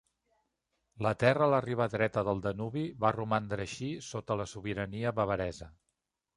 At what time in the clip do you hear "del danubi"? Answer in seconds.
2.31-2.85